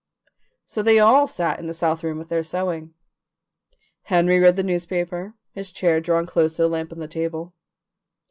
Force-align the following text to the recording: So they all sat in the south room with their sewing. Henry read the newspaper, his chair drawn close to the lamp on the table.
So 0.65 0.81
they 0.81 0.97
all 0.97 1.27
sat 1.27 1.59
in 1.59 1.67
the 1.67 1.75
south 1.75 2.03
room 2.03 2.17
with 2.17 2.29
their 2.29 2.41
sewing. 2.43 2.95
Henry 4.05 4.39
read 4.39 4.55
the 4.55 4.63
newspaper, 4.63 5.35
his 5.53 5.71
chair 5.71 6.01
drawn 6.01 6.25
close 6.25 6.55
to 6.55 6.63
the 6.63 6.67
lamp 6.67 6.91
on 6.91 6.97
the 6.97 7.07
table. 7.07 7.53